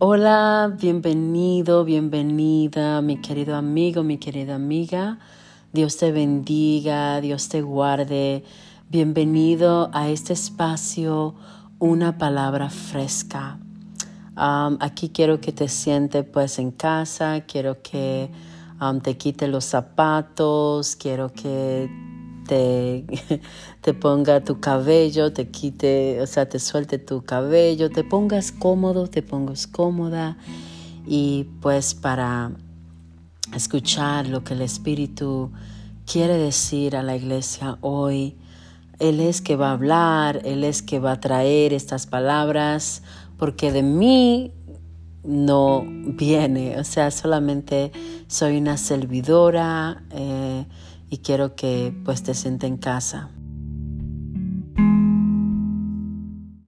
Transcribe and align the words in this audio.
Hola, 0.00 0.76
bienvenido, 0.80 1.84
bienvenida, 1.84 3.02
mi 3.02 3.20
querido 3.20 3.56
amigo, 3.56 4.04
mi 4.04 4.18
querida 4.18 4.54
amiga. 4.54 5.18
Dios 5.72 5.96
te 5.96 6.12
bendiga, 6.12 7.20
Dios 7.20 7.48
te 7.48 7.62
guarde. 7.62 8.44
Bienvenido 8.88 9.90
a 9.92 10.08
este 10.08 10.34
espacio, 10.34 11.34
una 11.80 12.16
palabra 12.16 12.70
fresca. 12.70 13.58
aquí 14.36 15.08
quiero 15.08 15.40
que 15.40 15.50
te 15.50 15.66
sientes 15.66 16.24
pues 16.24 16.60
en 16.60 16.70
casa, 16.70 17.40
quiero 17.40 17.82
que 17.82 18.30
te 19.02 19.16
quite 19.16 19.48
los 19.48 19.64
zapatos, 19.64 20.94
quiero 20.94 21.32
que 21.32 21.90
te, 23.80 23.94
ponga 23.94 24.42
tu 24.42 24.60
cabello, 24.60 25.32
te 25.32 25.48
quite, 25.48 26.20
o 26.20 26.26
sea, 26.26 26.48
te 26.48 26.58
suelte 26.58 26.98
tu 26.98 27.22
cabello, 27.24 27.90
te 27.90 28.04
pongas 28.04 28.52
cómodo, 28.52 29.06
te 29.06 29.22
pongas 29.22 29.66
cómoda 29.66 30.36
y 31.06 31.44
pues 31.60 31.94
para 31.94 32.52
escuchar 33.54 34.28
lo 34.28 34.44
que 34.44 34.54
el 34.54 34.62
Espíritu 34.62 35.50
quiere 36.10 36.36
decir 36.38 36.96
a 36.96 37.02
la 37.02 37.16
iglesia 37.16 37.78
hoy. 37.80 38.36
Él 38.98 39.20
es 39.20 39.40
que 39.40 39.56
va 39.56 39.70
a 39.70 39.72
hablar, 39.72 40.40
Él 40.44 40.64
es 40.64 40.82
que 40.82 40.98
va 40.98 41.12
a 41.12 41.20
traer 41.20 41.72
estas 41.72 42.06
palabras, 42.06 43.02
porque 43.36 43.70
de 43.70 43.82
mí 43.82 44.52
no 45.22 45.84
viene, 45.86 46.78
o 46.78 46.84
sea, 46.84 47.10
solamente 47.10 47.92
soy 48.26 48.56
una 48.56 48.76
servidora. 48.76 50.02
Eh, 50.10 50.64
y 51.10 51.18
quiero 51.18 51.54
que 51.54 51.94
pues 52.04 52.22
te 52.22 52.34
siente 52.34 52.66
en 52.66 52.76
casa. 52.76 53.30